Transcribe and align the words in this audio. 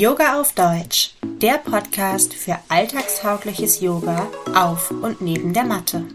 Yoga 0.00 0.40
auf 0.40 0.54
Deutsch, 0.54 1.10
der 1.22 1.58
Podcast 1.58 2.32
für 2.32 2.56
alltagstaugliches 2.70 3.82
Yoga 3.82 4.28
auf 4.54 4.90
und 4.90 5.20
neben 5.20 5.52
der 5.52 5.64
Matte. 5.64 6.06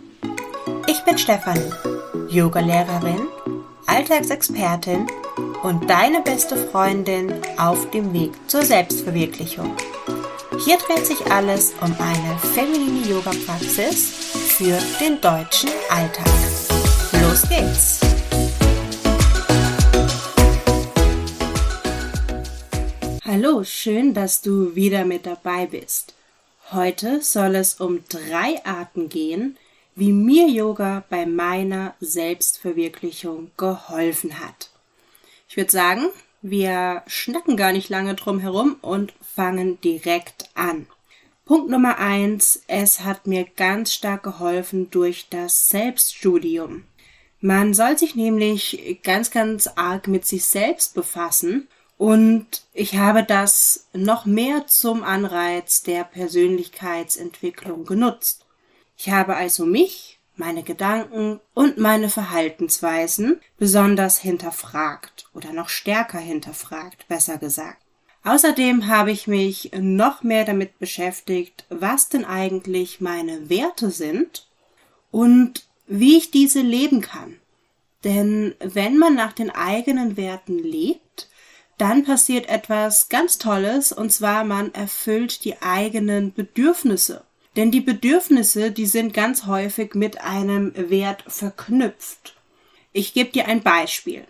Ich 0.88 1.00
bin 1.02 1.20
Stefanie, 1.20 1.72
Yogalehrerin, 2.28 3.28
Alltagsexpertin 3.86 5.06
und 5.62 5.88
deine 5.88 6.22
beste 6.22 6.58
Freundin 6.58 7.32
auf 7.60 7.92
dem 7.92 8.12
Weg 8.12 8.32
zur 8.48 8.64
Selbstverwirklichung. 8.64 9.72
Hier 10.66 10.78
dreht 10.80 11.06
sich 11.06 11.24
alles 11.32 11.76
um 11.80 11.96
eine 12.00 12.40
feminine 12.56 13.08
Yoga-Praxis 13.08 14.10
für 14.58 14.80
den 15.00 15.22
deutschen 15.22 15.70
Alltag. 15.92 16.26
Los 17.22 17.48
geht's! 17.48 18.05
Hallo, 23.38 23.66
schön, 23.66 24.14
dass 24.14 24.42
du 24.42 24.76
wieder 24.76 25.04
mit 25.04 25.26
dabei 25.26 25.66
bist. 25.66 26.14
Heute 26.72 27.22
soll 27.22 27.56
es 27.56 27.82
um 27.82 28.02
drei 28.08 28.64
Arten 28.64 29.10
gehen, 29.10 29.58
wie 29.94 30.14
mir 30.14 30.48
Yoga 30.48 31.04
bei 31.10 31.26
meiner 31.26 31.96
Selbstverwirklichung 32.00 33.52
geholfen 33.58 34.40
hat. 34.40 34.70
Ich 35.50 35.58
würde 35.58 35.70
sagen, 35.70 36.06
wir 36.42 37.04
schnacken 37.08 37.58
gar 37.58 37.74
nicht 37.74 37.90
lange 37.90 38.16
drum 38.16 38.40
herum 38.40 38.78
und 38.82 39.12
fangen 39.22 39.82
direkt 39.82 40.50
an. 40.54 40.88
Punkt 41.44 41.70
Nummer 41.70 41.98
eins, 41.98 42.64
es 42.68 43.02
hat 43.02 43.28
mir 43.28 43.44
ganz 43.58 43.92
stark 43.92 44.24
geholfen 44.24 44.90
durch 44.92 45.28
das 45.30 45.70
Selbststudium. 45.70 46.86
Man 47.42 47.74
soll 47.74 47.98
sich 47.98 48.16
nämlich 48.16 49.02
ganz, 49.04 49.30
ganz 49.30 49.68
arg 49.68 50.08
mit 50.08 50.26
sich 50.26 50.46
selbst 50.46 50.94
befassen 50.94 51.68
und 51.98 52.64
ich 52.74 52.98
habe 52.98 53.24
das 53.24 53.88
noch 53.94 54.26
mehr 54.26 54.68
zum 54.68 55.04
Anreiz 55.04 55.84
der 55.84 56.04
Persönlichkeitsentwicklung 56.04 57.86
genutzt. 57.86 58.46
Ich 58.98 59.10
habe 59.10 59.36
also 59.36 59.66
mich, 59.66 60.20
meine 60.36 60.64
Gedanken 60.64 61.40
und 61.54 61.78
meine 61.78 62.10
Verhaltensweisen 62.10 63.40
besonders 63.58 64.20
hinterfragt 64.20 65.30
oder 65.34 65.54
noch 65.54 65.70
stärker 65.70 66.20
hinterfragt, 66.20 67.08
besser 67.08 67.38
gesagt. 67.38 67.82
Außerdem 68.26 68.88
habe 68.88 69.12
ich 69.12 69.28
mich 69.28 69.72
noch 69.80 70.24
mehr 70.24 70.46
damit 70.46 70.80
beschäftigt, 70.80 71.66
was 71.70 72.10
denn 72.10 72.26
eigentlich 72.26 73.00
meine 73.00 73.50
Werte 73.50 73.92
sind 73.92 74.48
und 75.12 75.68
wie 75.88 76.18
ich 76.18 76.32
diese 76.32 76.62
leben 76.62 77.02
kann. 77.02 77.40
Denn 78.04 78.56
wenn 78.60 78.98
man 78.98 79.16
nach 79.16 79.32
den 79.32 79.52
eigenen 79.52 80.18
Werten 80.18 80.58
lebt, 80.58 81.30
dann 81.78 82.04
passiert 82.04 82.48
etwas 82.48 83.10
ganz 83.10 83.38
Tolles, 83.38 83.92
und 83.92 84.12
zwar 84.12 84.44
man 84.44 84.74
erfüllt 84.74 85.44
die 85.44 85.62
eigenen 85.62 86.34
Bedürfnisse. 86.34 87.24
Denn 87.56 87.72
die 87.72 87.82
Bedürfnisse, 87.82 88.72
die 88.72 88.86
sind 88.86 89.14
ganz 89.14 89.46
häufig 89.46 89.94
mit 89.94 90.22
einem 90.22 90.74
Wert 90.76 91.24
verknüpft. 91.28 92.36
Ich 92.92 93.14
gebe 93.14 93.32
dir 93.32 93.48
ein 93.48 93.62
Beispiel. 93.62 94.26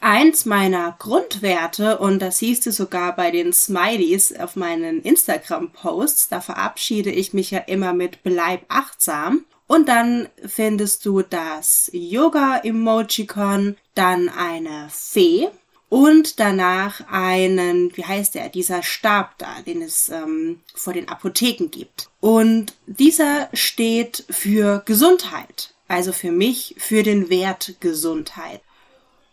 Eins 0.00 0.44
meiner 0.44 0.94
Grundwerte, 0.98 1.98
und 1.98 2.20
das 2.20 2.38
siehst 2.38 2.66
du 2.66 2.72
sogar 2.72 3.16
bei 3.16 3.32
den 3.32 3.52
Smileys 3.52 4.32
auf 4.36 4.54
meinen 4.54 5.02
Instagram-Posts, 5.02 6.28
da 6.28 6.40
verabschiede 6.40 7.10
ich 7.10 7.32
mich 7.32 7.50
ja 7.50 7.58
immer 7.58 7.92
mit 7.92 8.22
Bleib 8.22 8.62
achtsam. 8.68 9.44
Und 9.66 9.88
dann 9.88 10.28
findest 10.46 11.04
du 11.04 11.22
das 11.22 11.90
Yoga-Emojicon, 11.92 13.76
dann 13.94 14.28
eine 14.28 14.88
Fee, 14.90 15.48
und 15.88 16.38
danach 16.38 17.00
einen, 17.10 17.96
wie 17.96 18.04
heißt 18.04 18.34
der, 18.34 18.48
dieser 18.50 18.82
Stab 18.82 19.38
da, 19.38 19.62
den 19.66 19.80
es 19.82 20.10
ähm, 20.10 20.60
vor 20.74 20.92
den 20.92 21.08
Apotheken 21.08 21.68
gibt. 21.70 22.10
Und 22.20 22.74
dieser 22.86 23.48
steht 23.54 24.24
für 24.28 24.82
Gesundheit, 24.84 25.74
also 25.86 26.12
für 26.12 26.32
mich 26.32 26.74
für 26.78 27.02
den 27.02 27.30
Wert 27.30 27.76
Gesundheit. 27.80 28.60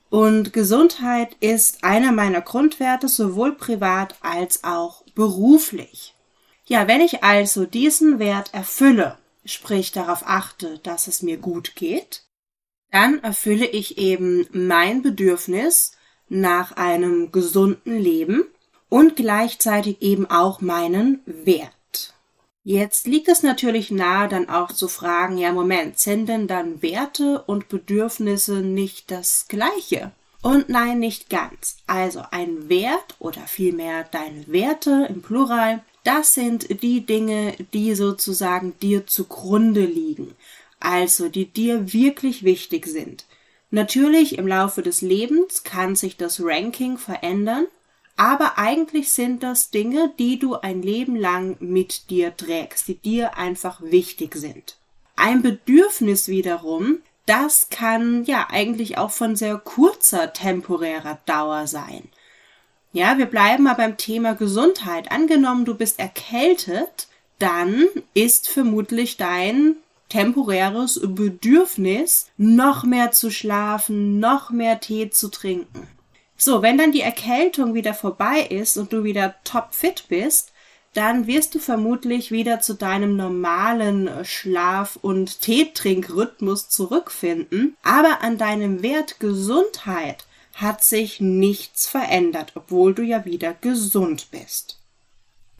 Und 0.09 0.53
Gesundheit 0.53 1.35
ist 1.41 1.83
einer 1.83 2.13
meiner 2.13 2.41
Grundwerte, 2.41 3.09
sowohl 3.09 3.53
privat 3.55 4.15
als 4.21 4.63
auch 4.63 5.03
beruflich. 5.13 6.15
Ja, 6.67 6.87
wenn 6.87 7.01
ich 7.01 7.23
also 7.23 7.65
diesen 7.65 8.17
Wert 8.17 8.53
erfülle, 8.53 9.17
sprich 9.43 9.91
darauf 9.91 10.23
achte, 10.25 10.79
dass 10.79 11.07
es 11.07 11.21
mir 11.21 11.37
gut 11.37 11.75
geht, 11.75 12.23
dann 12.91 13.21
erfülle 13.23 13.65
ich 13.65 13.97
eben 13.97 14.47
mein 14.51 15.01
Bedürfnis, 15.01 15.91
nach 16.29 16.73
einem 16.73 17.31
gesunden 17.31 17.97
Leben 17.97 18.45
und 18.89 19.15
gleichzeitig 19.15 20.01
eben 20.01 20.29
auch 20.29 20.61
meinen 20.61 21.19
Wert. 21.25 21.71
Jetzt 22.63 23.05
liegt 23.05 23.27
es 23.27 23.43
natürlich 23.43 23.91
nahe, 23.91 24.27
dann 24.27 24.49
auch 24.49 24.71
zu 24.71 24.87
fragen, 24.87 25.37
ja 25.37 25.51
Moment, 25.51 25.99
sind 25.99 26.27
denn 26.27 26.47
dann 26.47 26.81
Werte 26.81 27.43
und 27.45 27.69
Bedürfnisse 27.69 28.55
nicht 28.55 29.11
das 29.11 29.45
gleiche? 29.47 30.11
Und 30.41 30.69
nein, 30.69 30.99
nicht 30.99 31.29
ganz. 31.29 31.77
Also 31.85 32.21
ein 32.31 32.69
Wert 32.69 33.15
oder 33.19 33.41
vielmehr 33.41 34.03
deine 34.03 34.47
Werte 34.47 35.07
im 35.09 35.21
Plural, 35.21 35.83
das 36.03 36.33
sind 36.33 36.81
die 36.81 37.05
Dinge, 37.05 37.55
die 37.73 37.95
sozusagen 37.95 38.73
dir 38.79 39.07
zugrunde 39.07 39.85
liegen. 39.85 40.35
Also 40.79 41.29
die 41.29 41.45
dir 41.45 41.93
wirklich 41.93 42.43
wichtig 42.43 42.85
sind. 42.87 43.25
Natürlich 43.71 44.37
im 44.37 44.47
Laufe 44.47 44.81
des 44.81 45.01
Lebens 45.01 45.63
kann 45.63 45.95
sich 45.95 46.17
das 46.17 46.41
Ranking 46.41 46.97
verändern, 46.97 47.67
aber 48.17 48.57
eigentlich 48.57 49.11
sind 49.11 49.43
das 49.43 49.71
Dinge, 49.71 50.13
die 50.17 50.39
du 50.39 50.55
ein 50.55 50.81
Leben 50.81 51.15
lang 51.15 51.57
mit 51.59 52.09
dir 52.09 52.35
trägst, 52.35 52.87
die 52.87 52.95
dir 52.95 53.37
einfach 53.37 53.81
wichtig 53.81 54.35
sind. 54.35 54.77
Ein 55.17 55.41
Bedürfnis 55.41 56.27
wiederum, 56.27 56.99
das 57.25 57.69
kann 57.69 58.23
ja 58.25 58.47
eigentlich 58.49 58.97
auch 58.97 59.11
von 59.11 59.35
sehr 59.35 59.57
kurzer 59.57 60.31
temporärer 60.31 61.19
Dauer 61.25 61.67
sein. 61.67 62.09
Ja, 62.93 63.17
wir 63.17 63.25
bleiben 63.25 63.63
mal 63.63 63.73
beim 63.73 63.97
Thema 63.97 64.35
Gesundheit. 64.35 65.11
Angenommen, 65.11 65.65
du 65.65 65.75
bist 65.75 65.99
erkältet, 65.99 67.07
dann 67.39 67.87
ist 68.13 68.47
vermutlich 68.47 69.17
dein 69.17 69.75
temporäres 70.09 70.99
Bedürfnis, 71.03 72.27
noch 72.37 72.83
mehr 72.83 73.11
zu 73.11 73.31
schlafen, 73.31 74.19
noch 74.19 74.49
mehr 74.49 74.79
Tee 74.79 75.09
zu 75.09 75.29
trinken. 75.29 75.87
So, 76.37 76.61
wenn 76.61 76.77
dann 76.77 76.91
die 76.91 77.01
Erkältung 77.01 77.73
wieder 77.73 77.93
vorbei 77.93 78.41
ist 78.41 78.77
und 78.77 78.91
du 78.91 79.03
wieder 79.03 79.35
topfit 79.43 80.05
bist, 80.09 80.51
dann 80.93 81.27
wirst 81.27 81.53
du 81.55 81.59
vermutlich 81.59 82.31
wieder 82.31 82.61
zu 82.61 82.73
deinem 82.73 83.17
normalen 83.17 84.09
Schlaf- 84.23 84.97
und 85.01 85.41
Teetrinkrhythmus 85.41 86.69
zurückfinden, 86.69 87.75
aber 87.83 88.21
an 88.21 88.37
deinem 88.37 88.81
Wert 88.81 89.19
Gesundheit 89.19 90.25
hat 90.53 90.83
sich 90.83 91.19
nichts 91.19 91.85
verändert, 91.85 92.53
obwohl 92.55 92.93
du 92.93 93.03
ja 93.03 93.25
wieder 93.25 93.53
gesund 93.53 94.27
bist. 94.31 94.79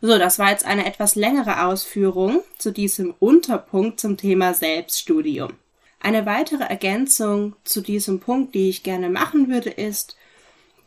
So, 0.02 0.18
das 0.18 0.40
war 0.40 0.52
jetzt 0.52 0.66
eine 0.66 0.86
etwas 0.86 1.16
längere 1.16 1.66
Ausführung 1.66 2.44
zu 2.58 2.72
diesem 2.72 3.14
Unterpunkt 3.20 4.00
zum 4.00 4.18
Thema 4.18 4.54
Selbststudium. 4.54 5.54
Eine 6.00 6.26
weitere 6.26 6.64
Ergänzung 6.64 7.56
zu 7.64 7.82
diesem 7.82 8.20
Punkt, 8.20 8.54
die 8.54 8.70
ich 8.70 8.84
gerne 8.84 9.10
machen 9.10 9.50
würde, 9.50 9.72
ist, 9.72 10.16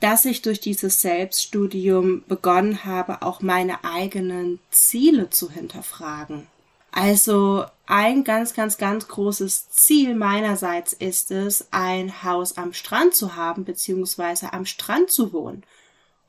dass 0.01 0.25
ich 0.25 0.43
durch 0.43 0.61
dieses 0.61 1.01
Selbststudium 1.01 2.23
begonnen 2.29 2.85
habe, 2.85 3.23
auch 3.23 3.41
meine 3.41 3.83
eigenen 3.83 4.61
Ziele 4.71 5.31
zu 5.31 5.51
hinterfragen. 5.51 6.47
Also 6.93 7.65
ein 7.87 8.25
ganz, 8.25 8.55
ganz, 8.55 8.79
ganz 8.79 9.09
großes 9.09 9.71
Ziel 9.71 10.15
meinerseits 10.15 10.93
ist 10.93 11.31
es, 11.31 11.69
ein 11.71 12.23
Haus 12.23 12.57
am 12.57 12.73
Strand 12.73 13.15
zu 13.15 13.37
haben, 13.37 13.65
beziehungsweise 13.65 14.53
am 14.53 14.67
Strand 14.67 15.11
zu 15.11 15.33
wohnen. 15.33 15.65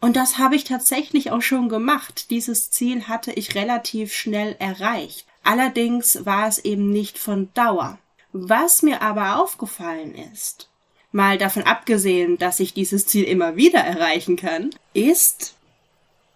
Und 0.02 0.16
das 0.16 0.38
habe 0.38 0.56
ich 0.56 0.64
tatsächlich 0.64 1.32
auch 1.32 1.42
schon 1.42 1.68
gemacht. 1.70 2.30
Dieses 2.30 2.72
Ziel 2.72 3.08
hatte 3.08 3.32
ich 3.32 3.56
relativ 3.56 4.14
schnell 4.14 4.56
erreicht. 4.60 5.26
Allerdings 5.44 6.26
war 6.26 6.48
es 6.48 6.60
eben 6.60 6.90
nicht 6.90 7.18
von 7.18 7.50
Dauer. 7.54 7.98
Was 8.32 8.84
mir 8.84 9.02
aber 9.02 9.42
aufgefallen 9.42 10.16
ist, 10.16 10.70
mal 11.12 11.38
davon 11.38 11.64
abgesehen, 11.64 12.38
dass 12.38 12.60
ich 12.60 12.74
dieses 12.74 13.08
Ziel 13.08 13.24
immer 13.24 13.56
wieder 13.56 13.80
erreichen 13.80 14.36
kann, 14.36 14.70
ist, 14.94 15.56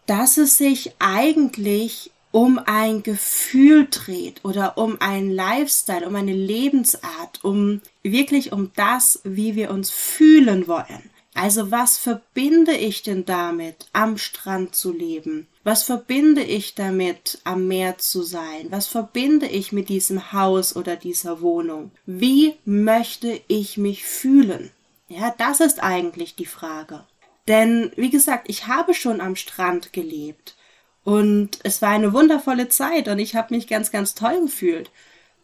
dass 0.07 0.37
es 0.37 0.57
sich 0.57 0.95
eigentlich 0.99 2.11
um 2.31 2.59
ein 2.65 3.03
Gefühl 3.03 3.87
dreht 3.89 4.43
oder 4.43 4.77
um 4.79 4.99
einen 4.99 5.29
Lifestyle, 5.29 6.07
um 6.07 6.15
eine 6.15 6.33
Lebensart, 6.33 7.43
um 7.43 7.81
wirklich 8.01 8.51
um 8.51 8.71
das, 8.75 9.21
wie 9.23 9.55
wir 9.55 9.69
uns 9.69 9.91
fühlen 9.91 10.67
wollen. 10.67 11.11
Also 11.33 11.71
was 11.71 11.97
verbinde 11.97 12.73
ich 12.73 13.01
denn 13.01 13.25
damit, 13.25 13.87
am 13.91 14.17
Strand 14.17 14.75
zu 14.75 14.91
leben? 14.91 15.47
Was 15.63 15.83
verbinde 15.83 16.43
ich 16.43 16.75
damit, 16.75 17.39
am 17.43 17.67
Meer 17.67 17.97
zu 17.97 18.21
sein? 18.21 18.67
Was 18.69 18.87
verbinde 18.87 19.47
ich 19.47 19.71
mit 19.71 19.89
diesem 19.89 20.31
Haus 20.31 20.75
oder 20.75 20.95
dieser 20.95 21.41
Wohnung? 21.41 21.91
Wie 22.05 22.55
möchte 22.65 23.41
ich 23.47 23.77
mich 23.77 24.03
fühlen? 24.03 24.71
Ja, 25.07 25.33
das 25.37 25.59
ist 25.59 25.81
eigentlich 25.81 26.35
die 26.35 26.45
Frage. 26.45 27.05
Denn, 27.47 27.91
wie 27.95 28.09
gesagt, 28.09 28.45
ich 28.49 28.67
habe 28.67 28.93
schon 28.93 29.19
am 29.19 29.35
Strand 29.35 29.93
gelebt. 29.93 30.55
Und 31.03 31.59
es 31.63 31.81
war 31.81 31.89
eine 31.89 32.13
wundervolle 32.13 32.69
Zeit 32.69 33.07
und 33.07 33.19
ich 33.19 33.35
habe 33.35 33.53
mich 33.53 33.67
ganz, 33.67 33.91
ganz 33.91 34.15
toll 34.15 34.41
gefühlt. 34.41 34.89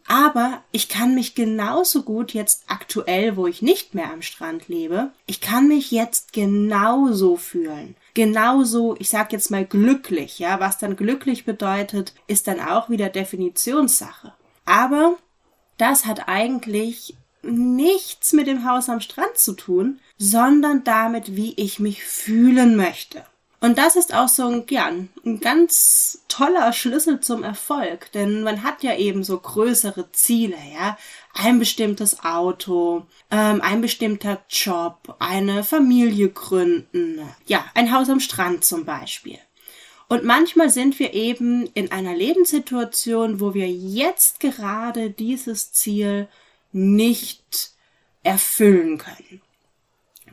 Aber 0.10 0.64
ich 0.72 0.90
kann 0.90 1.14
mich 1.14 1.36
genauso 1.36 2.02
gut 2.02 2.34
jetzt 2.34 2.64
aktuell, 2.66 3.38
wo 3.38 3.46
ich 3.46 3.62
nicht 3.62 3.94
mehr 3.94 4.12
am 4.12 4.24
Strand 4.24 4.68
lebe, 4.68 5.12
ich 5.28 5.40
kann 5.40 5.68
mich 5.68 5.92
jetzt 5.92 6.34
genauso 6.34 7.38
fühlen. 7.38 7.96
Genauso, 8.16 8.96
ich 8.98 9.08
sag 9.08 9.32
jetzt 9.32 9.52
mal 9.52 9.66
glücklich, 9.66 10.40
ja, 10.40 10.60
was 10.60 10.80
dann 10.80 10.96
glücklich 10.96 11.46
bedeutet, 11.46 12.16
ist 12.26 12.48
dann 12.48 12.60
auch 12.60 12.90
wieder 12.90 13.10
Definitionssache. 13.10 14.34
Aber 14.66 15.16
das 15.78 16.08
hat 16.08 16.28
eigentlich 16.28 17.16
nichts 17.44 18.34
mit 18.34 18.48
dem 18.48 18.68
Haus 18.68 18.90
am 18.90 19.02
Strand 19.02 19.38
zu 19.38 19.54
tun, 19.54 20.00
sondern 20.18 20.84
damit, 20.84 21.36
wie 21.36 21.54
ich 21.56 21.80
mich 21.80 22.04
fühlen 22.04 22.76
möchte. 22.76 23.24
Und 23.62 23.78
das 23.78 23.98
ist 23.98 24.14
auch 24.14 24.30
so 24.30 24.48
ein, 24.48 24.64
ja, 24.70 24.90
ein 25.26 25.40
ganz 25.42 26.24
toller 26.30 26.72
Schlüssel 26.72 27.20
zum 27.20 27.44
Erfolg, 27.44 28.10
denn 28.14 28.42
man 28.44 28.64
hat 28.64 28.84
ja 28.84 28.96
eben 28.96 29.24
so 29.24 29.38
größere 29.38 30.12
Ziele, 30.14 30.56
ja, 30.74 30.98
ein 31.34 31.60
bestimmtes 31.60 32.24
Auto, 32.24 33.06
ähm, 33.30 33.62
ein 33.62 33.82
bestimmter 33.82 34.42
Job, 34.50 35.16
eine 35.20 35.66
Familie 35.66 36.30
gründen, 36.30 37.20
ja, 37.48 37.66
ein 37.74 37.94
Haus 37.94 38.10
am 38.10 38.22
Strand 38.22 38.64
zum 38.64 38.86
Beispiel. 38.86 39.40
Und 40.08 40.24
manchmal 40.24 40.70
sind 40.70 40.98
wir 40.98 41.14
eben 41.14 41.68
in 41.74 41.92
einer 41.92 42.16
Lebenssituation, 42.16 43.42
wo 43.42 43.54
wir 43.54 43.70
jetzt 43.70 44.40
gerade 44.40 45.12
dieses 45.12 45.74
Ziel 45.74 46.28
nicht 46.72 47.72
erfüllen 48.24 48.98
können. 48.98 49.42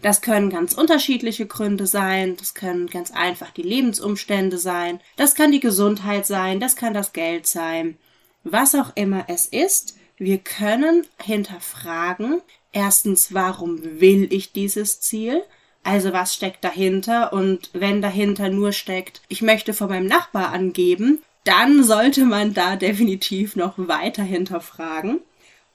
Das 0.07 0.21
können 0.21 0.51
ganz 0.51 0.73
unterschiedliche 0.75 1.47
Gründe 1.47 1.89
sein, 1.89 2.37
das 2.37 2.55
können 2.55 2.87
ganz 2.87 3.11
einfach 3.11 3.51
die 3.51 3.63
Lebensumstände 3.63 4.57
sein, 4.57 5.01
das 5.17 5.35
kann 5.35 5.51
die 5.51 5.59
Gesundheit 5.59 6.27
sein, 6.27 6.61
das 6.61 6.77
kann 6.77 6.95
das 6.95 7.13
Geld 7.13 7.49
sein, 7.49 7.99
was 8.45 8.77
auch 8.77 8.93
immer 8.95 9.25
es 9.27 9.47
ist. 9.47 9.99
Wir 10.17 10.39
können 10.39 11.05
hinterfragen, 11.21 12.41
erstens, 12.71 13.35
warum 13.35 13.81
will 13.83 14.33
ich 14.33 14.53
dieses 14.53 15.01
Ziel? 15.01 15.43
Also 15.83 16.13
was 16.13 16.35
steckt 16.35 16.63
dahinter? 16.63 17.33
Und 17.33 17.71
wenn 17.73 18.01
dahinter 18.01 18.49
nur 18.49 18.71
steckt, 18.71 19.23
ich 19.27 19.43
möchte 19.43 19.75
von 19.75 19.89
meinem 19.89 20.07
Nachbar 20.07 20.53
angeben, 20.53 21.21
dann 21.43 21.83
sollte 21.83 22.27
man 22.27 22.55
da 22.55 22.77
definitiv 22.77 23.57
noch 23.57 23.75
weiter 23.77 24.23
hinterfragen. 24.23 25.19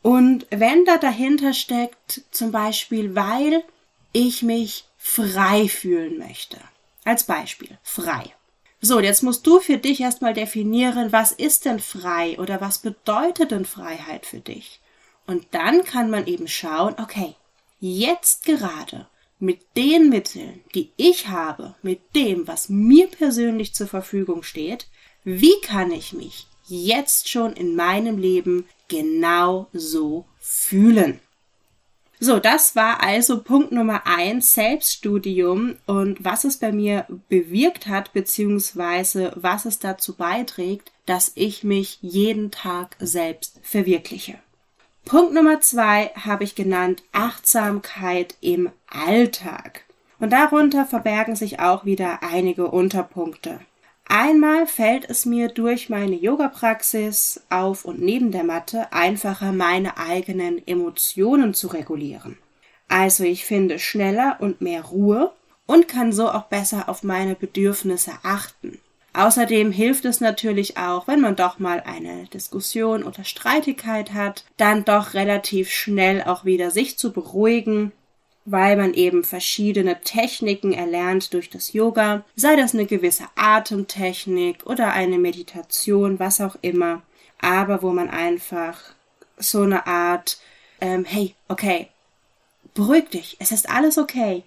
Und 0.02 0.48
wenn 0.52 0.86
da 0.86 0.96
dahinter 0.96 1.52
steckt, 1.52 2.22
zum 2.32 2.54
Beispiel, 2.54 3.14
weil 3.14 3.66
ich 4.14 4.44
mich 4.44 4.86
frei 4.98 5.68
fühlen 5.68 6.18
möchte. 6.18 6.58
Als 7.04 7.24
Beispiel, 7.24 7.78
frei. 7.84 8.34
So, 8.80 9.00
jetzt 9.00 9.22
musst 9.22 9.46
du 9.46 9.60
für 9.60 9.78
dich 9.78 10.02
erstmal 10.02 10.34
definieren, 10.34 11.12
was 11.12 11.32
ist 11.32 11.66
denn 11.66 11.80
frei 11.80 12.40
oder 12.40 12.62
was 12.62 12.80
bedeutet 12.80 13.52
denn 13.52 13.66
Freiheit 13.66 14.26
für 14.26 14.40
dich? 14.40 14.80
Und 15.28 15.46
dann 15.52 15.84
kann 15.84 16.10
man 16.10 16.26
eben 16.26 16.48
schauen, 16.48 16.96
okay, 17.00 17.36
jetzt 17.80 18.44
gerade 18.46 19.08
mit 19.40 19.60
den 19.76 20.10
Mitteln, 20.10 20.62
die 20.76 20.92
ich 20.98 21.28
habe, 21.28 21.76
mit 21.82 22.16
dem, 22.16 22.48
was 22.48 22.70
mir 22.70 23.08
persönlich 23.08 23.74
zur 23.74 23.88
Verfügung 23.88 24.44
steht, 24.44 24.88
wie 25.24 25.60
kann 25.62 25.92
ich 25.92 26.14
mich 26.14 26.48
jetzt 26.68 27.30
schon 27.30 27.54
in 27.54 27.76
meinem 27.76 28.18
Leben 28.18 28.68
genau 28.88 29.68
so 29.74 30.26
fühlen? 30.40 31.20
So, 32.24 32.38
das 32.38 32.76
war 32.76 33.02
also 33.02 33.42
Punkt 33.42 33.72
Nummer 33.72 34.06
eins, 34.06 34.54
Selbststudium 34.54 35.78
und 35.88 36.24
was 36.24 36.44
es 36.44 36.58
bei 36.58 36.72
mir 36.72 37.08
bewirkt 37.30 37.88
hat, 37.88 38.14
beziehungsweise 38.14 39.34
was 39.36 39.66
es 39.66 39.80
dazu 39.80 40.16
beiträgt, 40.16 40.92
dass 41.08 41.32
ich 41.34 41.64
mich 41.64 41.98
jeden 42.02 42.52
Tag 42.52 42.96
selbst 43.00 43.60
verwirkliche. 43.64 44.36
Punkt 45.04 45.34
Nummer 45.34 45.62
zwei 45.62 46.12
habe 46.14 46.44
ich 46.44 46.54
genannt 46.54 47.02
Achtsamkeit 47.12 48.36
im 48.40 48.70
Alltag. 48.88 49.86
Und 50.20 50.32
darunter 50.32 50.86
verbergen 50.86 51.36
sich 51.36 51.60
auch 51.60 51.86
wieder 51.86 52.22
einige 52.22 52.68
Unterpunkte. 52.68 53.62
Einmal 54.14 54.68
fällt 54.68 55.10
es 55.10 55.26
mir 55.26 55.48
durch 55.48 55.88
meine 55.88 56.18
Yoga-Praxis 56.18 57.46
auf 57.50 57.86
und 57.86 58.02
neben 58.02 58.34
der 58.34 58.44
Matte 58.44 58.92
einfacher, 58.92 59.54
meine 59.54 59.96
eigenen 59.96 60.68
Emotionen 60.68 61.54
zu 61.54 61.70
regulieren. 61.70 62.38
Also 62.90 63.24
ich 63.24 63.46
finde 63.46 63.80
schneller 63.80 64.36
und 64.42 64.60
mehr 64.60 64.84
Ruhe 64.84 65.32
und 65.66 65.88
kann 65.88 66.12
so 66.12 66.30
auch 66.30 66.48
besser 66.48 66.90
auf 66.90 67.04
meine 67.04 67.36
Bedürfnisse 67.36 68.12
achten. 68.22 68.80
Außerdem 69.14 69.72
hilft 69.72 70.04
es 70.04 70.20
natürlich 70.20 70.76
auch, 70.76 71.08
wenn 71.08 71.22
man 71.22 71.38
doch 71.38 71.60
mal 71.60 71.80
eine 71.80 72.26
Diskussion 72.26 73.04
oder 73.04 73.24
Streitigkeit 73.24 74.12
hat, 74.12 74.44
dann 74.58 74.84
doch 74.84 75.14
relativ 75.14 75.70
schnell 75.70 76.22
auch 76.24 76.44
wieder 76.44 76.70
sich 76.70 76.98
zu 76.98 77.14
beruhigen 77.14 77.94
weil 78.46 78.76
man 78.76 78.94
eben 78.94 79.24
verschiedene 79.24 80.02
Techniken 80.02 80.74
erlernt 80.74 81.34
durch 81.34 81.50
das 81.50 81.74
Yoga, 81.74 82.24
sei 82.36 82.56
das 82.56 82.74
eine 82.74 82.86
gewisse 82.86 83.26
Atemtechnik 83.36 84.66
oder 84.66 84.92
eine 84.94 85.20
Meditation, 85.20 86.20
was 86.20 86.42
auch 86.42 86.56
immer, 86.62 87.04
aber 87.40 87.82
wo 87.82 87.92
man 87.92 88.10
einfach 88.10 88.80
so 89.38 89.62
eine 89.62 89.88
Art, 89.88 90.40
ähm, 90.80 91.06
hey, 91.06 91.36
okay, 91.48 91.88
beruhig 92.74 93.10
dich, 93.10 93.38
es 93.40 93.52
ist 93.52 93.70
alles 93.70 93.98
okay. 93.98 94.44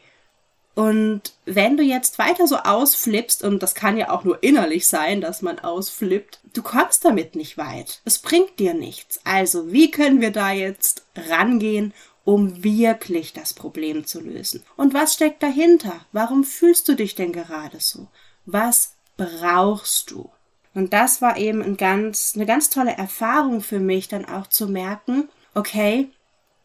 Und 0.74 1.34
wenn 1.44 1.76
du 1.76 1.84
jetzt 1.84 2.18
weiter 2.18 2.48
so 2.48 2.56
ausflippst, 2.56 3.44
und 3.44 3.62
das 3.62 3.76
kann 3.76 3.96
ja 3.96 4.10
auch 4.10 4.24
nur 4.24 4.42
innerlich 4.42 4.88
sein, 4.88 5.20
dass 5.20 5.40
man 5.40 5.60
ausflippt, 5.60 6.40
du 6.52 6.62
kommst 6.62 7.04
damit 7.04 7.36
nicht 7.36 7.56
weit. 7.56 8.00
Es 8.04 8.18
bringt 8.18 8.58
dir 8.58 8.74
nichts. 8.74 9.20
Also, 9.22 9.70
wie 9.70 9.92
können 9.92 10.20
wir 10.20 10.32
da 10.32 10.50
jetzt 10.50 11.06
rangehen 11.14 11.94
um 12.24 12.64
wirklich 12.64 13.32
das 13.32 13.52
Problem 13.52 14.06
zu 14.06 14.20
lösen. 14.20 14.62
Und 14.76 14.94
was 14.94 15.14
steckt 15.14 15.42
dahinter? 15.42 16.04
Warum 16.12 16.44
fühlst 16.44 16.88
du 16.88 16.94
dich 16.94 17.14
denn 17.14 17.32
gerade 17.32 17.80
so? 17.80 18.08
Was 18.46 18.94
brauchst 19.16 20.10
du? 20.10 20.30
Und 20.74 20.92
das 20.92 21.22
war 21.22 21.36
eben 21.36 21.62
ein 21.62 21.76
ganz, 21.76 22.32
eine 22.34 22.46
ganz 22.46 22.70
tolle 22.70 22.92
Erfahrung 22.92 23.60
für 23.60 23.78
mich, 23.78 24.08
dann 24.08 24.24
auch 24.24 24.48
zu 24.48 24.66
merken, 24.66 25.28
okay, 25.54 26.10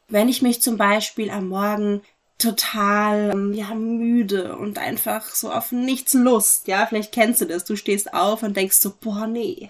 wenn 0.07 0.29
ich 0.29 0.41
mich 0.41 0.61
zum 0.61 0.77
Beispiel 0.77 1.29
am 1.29 1.49
Morgen 1.49 2.01
total 2.39 3.31
ähm, 3.31 3.53
ja 3.53 3.75
müde 3.75 4.55
und 4.55 4.79
einfach 4.79 5.25
so 5.35 5.51
auf 5.51 5.71
nichts 5.71 6.13
Lust, 6.13 6.67
ja, 6.67 6.85
vielleicht 6.87 7.11
kennst 7.11 7.41
du 7.41 7.45
das, 7.45 7.65
du 7.65 7.75
stehst 7.75 8.13
auf 8.13 8.41
und 8.41 8.57
denkst 8.57 8.77
so, 8.77 8.93
boah, 8.99 9.27
nee, 9.27 9.69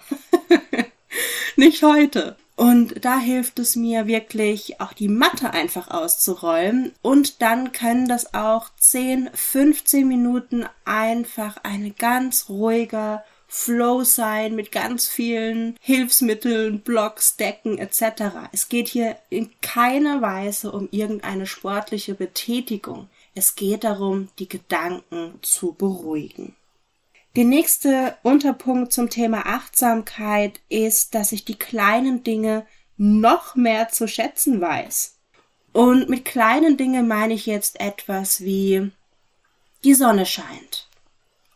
nicht 1.56 1.82
heute. 1.82 2.36
Und 2.60 3.06
da 3.06 3.18
hilft 3.18 3.58
es 3.58 3.74
mir 3.74 4.06
wirklich, 4.06 4.82
auch 4.82 4.92
die 4.92 5.08
Matte 5.08 5.52
einfach 5.52 5.88
auszuräumen. 5.88 6.92
Und 7.00 7.40
dann 7.40 7.72
können 7.72 8.06
das 8.06 8.34
auch 8.34 8.66
10, 8.78 9.30
15 9.32 10.06
Minuten 10.06 10.66
einfach 10.84 11.56
eine 11.62 11.90
ganz 11.90 12.50
ruhiger 12.50 13.24
Flow 13.48 14.04
sein 14.04 14.56
mit 14.56 14.72
ganz 14.72 15.08
vielen 15.08 15.74
Hilfsmitteln, 15.80 16.80
Blocks, 16.80 17.38
Decken 17.38 17.78
etc. 17.78 18.50
Es 18.52 18.68
geht 18.68 18.88
hier 18.88 19.16
in 19.30 19.48
keiner 19.62 20.20
Weise 20.20 20.70
um 20.70 20.86
irgendeine 20.90 21.46
sportliche 21.46 22.12
Betätigung. 22.12 23.08
Es 23.34 23.54
geht 23.54 23.84
darum, 23.84 24.28
die 24.38 24.50
Gedanken 24.50 25.38
zu 25.40 25.72
beruhigen. 25.72 26.54
Der 27.36 27.44
nächste 27.44 28.16
Unterpunkt 28.22 28.92
zum 28.92 29.08
Thema 29.08 29.46
Achtsamkeit 29.46 30.60
ist, 30.68 31.14
dass 31.14 31.30
ich 31.30 31.44
die 31.44 31.58
kleinen 31.58 32.24
Dinge 32.24 32.66
noch 32.96 33.54
mehr 33.54 33.88
zu 33.88 34.08
schätzen 34.08 34.60
weiß. 34.60 35.16
Und 35.72 36.08
mit 36.08 36.24
kleinen 36.24 36.76
Dingen 36.76 37.06
meine 37.06 37.34
ich 37.34 37.46
jetzt 37.46 37.80
etwas 37.80 38.40
wie 38.40 38.90
die 39.84 39.94
Sonne 39.94 40.26
scheint. 40.26 40.88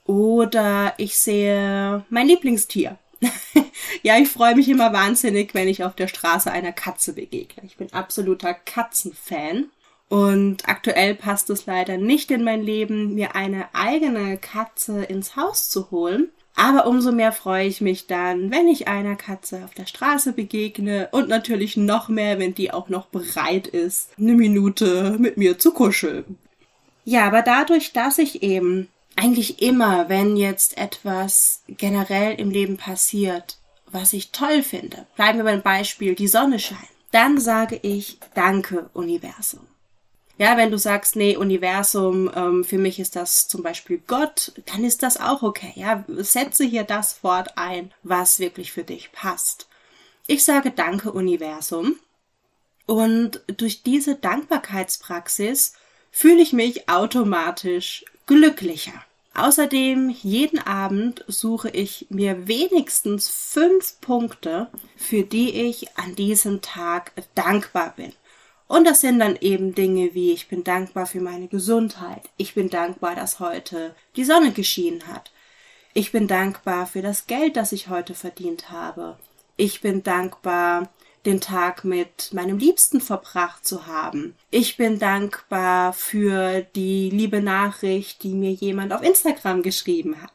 Oder 0.05 0.95
ich 0.99 1.19
sehe 1.19 2.05
mein 2.09 2.29
Lieblingstier. 2.29 2.99
ja, 4.03 4.19
ich 4.19 4.29
freue 4.29 4.55
mich 4.55 4.69
immer 4.69 4.93
wahnsinnig, 4.93 5.55
wenn 5.55 5.67
ich 5.67 5.83
auf 5.83 5.97
der 5.97 6.09
Straße 6.09 6.51
einer 6.53 6.73
Katze 6.73 7.15
begegne. 7.15 7.65
Ich 7.65 7.77
bin 7.77 7.93
absoluter 7.93 8.55
Katzenfan. 8.55 9.71
Und 10.09 10.69
aktuell 10.69 11.15
passt 11.15 11.51
es 11.51 11.67
leider 11.67 11.97
nicht 11.97 12.31
in 12.31 12.45
mein 12.45 12.63
Leben, 12.63 13.15
mir 13.15 13.35
eine 13.35 13.75
eigene 13.75 14.37
Katze 14.37 15.05
ins 15.05 15.37
Haus 15.37 15.71
zu 15.71 15.91
holen. 15.91 16.29
Aber 16.57 16.87
umso 16.87 17.11
mehr 17.11 17.33
freue 17.33 17.67
ich 17.67 17.81
mich 17.81 18.07
dann, 18.07 18.51
wenn 18.53 18.69
ich 18.69 18.87
einer 18.87 19.17
Katze 19.17 19.65
auf 19.65 19.75
der 19.75 19.87
Straße 19.87 20.33
begegne 20.33 21.09
und 21.11 21.29
natürlich 21.29 21.77
noch 21.77 22.09
mehr, 22.09 22.39
wenn 22.39 22.55
die 22.55 22.73
auch 22.73 22.89
noch 22.89 23.07
bereit 23.07 23.67
ist, 23.67 24.11
eine 24.19 24.35
Minute 24.35 25.17
mit 25.19 25.37
mir 25.37 25.59
zu 25.59 25.73
kuscheln. 25.73 26.39
Ja, 27.05 27.27
aber 27.27 27.43
dadurch, 27.43 27.93
dass 27.93 28.19
ich 28.19 28.43
eben 28.43 28.89
eigentlich 29.17 29.63
immer, 29.63 30.09
wenn 30.09 30.37
jetzt 30.37 30.79
etwas 30.79 31.63
generell 31.69 32.39
im 32.39 32.51
Leben 32.51 32.77
passiert, 32.77 33.59
was 33.91 34.13
ich 34.13 34.31
toll 34.31 34.63
finde, 34.63 35.07
bleiben 35.17 35.39
wir 35.39 35.45
beim 35.45 35.63
Beispiel 35.63 36.15
die 36.15 36.29
Sonne 36.29 36.59
scheint, 36.59 36.81
dann 37.11 37.39
sage 37.39 37.79
ich 37.83 38.19
Danke, 38.35 38.91
Universum. 38.93 39.67
Ja, 40.37 40.57
wenn 40.57 40.71
du 40.73 40.79
sagst, 40.79 41.15
nee, 41.15 41.37
Universum, 41.37 42.31
ähm, 42.35 42.65
für 42.65 42.79
mich 42.79 42.99
ist 42.99 43.15
das 43.15 43.47
zum 43.47 43.63
Beispiel 43.63 44.03
Gott, 44.07 44.53
dann 44.67 44.85
ist 44.85 45.03
das 45.03 45.21
auch 45.21 45.43
okay. 45.43 45.73
Ja, 45.77 46.05
setze 46.09 46.65
hier 46.65 46.83
das 46.83 47.23
Wort 47.23 47.57
ein, 47.57 47.93
was 48.03 48.41
wirklich 48.41 48.73
für 48.73 48.83
dich 48.83 49.13
passt. 49.13 49.69
Ich 50.27 50.45
sage 50.45 50.71
Danke, 50.73 51.13
Universum. 51.13 51.97
Und 52.87 53.43
durch 53.47 53.83
diese 53.83 54.17
Dankbarkeitspraxis 54.17 55.75
fühle 56.11 56.43
ich 56.43 56.53
mich 56.53 56.89
automatisch 56.89 58.05
glücklicher. 58.27 59.05
Außerdem 59.35 60.11
jeden 60.11 60.61
Abend 60.61 61.25
suche 61.27 61.69
ich 61.69 62.07
mir 62.09 62.47
wenigstens 62.47 63.29
fünf 63.29 64.01
Punkte, 64.01 64.69
für 64.97 65.23
die 65.23 65.51
ich 65.51 65.97
an 65.97 66.15
diesem 66.15 66.61
Tag 66.61 67.13
dankbar 67.35 67.95
bin. 67.97 68.13
Und 68.67 68.87
das 68.87 69.01
sind 69.01 69.19
dann 69.19 69.37
eben 69.37 69.75
Dinge 69.75 70.15
wie 70.15 70.33
ich 70.33 70.49
bin 70.49 70.65
dankbar 70.65 71.07
für 71.07 71.21
meine 71.21 71.49
Gesundheit. 71.49 72.23
Ich 72.37 72.55
bin 72.55 72.71
dankbar, 72.71 73.15
dass 73.15 73.41
heute 73.41 73.95
die 74.17 74.25
Sonne 74.25 74.53
geschienen 74.53 75.07
hat. 75.07 75.31
Ich 75.93 76.13
bin 76.13 76.27
dankbar 76.27 76.87
für 76.87 77.03
das 77.03 77.27
Geld, 77.27 77.57
das 77.57 77.73
ich 77.73 77.89
heute 77.89 78.15
verdient 78.15 78.71
habe. 78.71 79.17
Ich 79.57 79.81
bin 79.81 80.03
dankbar, 80.03 80.89
den 81.25 81.41
Tag 81.41 81.85
mit 81.85 82.33
meinem 82.33 82.59
Liebsten 82.59 83.01
verbracht 83.01 83.67
zu 83.67 83.87
haben. 83.87 84.35
Ich 84.51 84.77
bin 84.77 84.99
dankbar 84.99 85.93
für 85.93 86.63
die 86.75 87.11
liebe 87.11 87.41
Nachricht, 87.41 88.23
die 88.23 88.35
mir 88.35 88.51
jemand 88.51 88.93
auf 88.93 89.03
Instagram 89.03 89.63
geschrieben 89.63 90.21
hat. 90.21 90.31